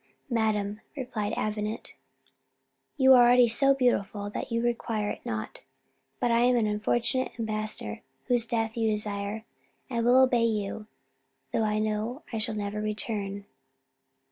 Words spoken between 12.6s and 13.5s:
return."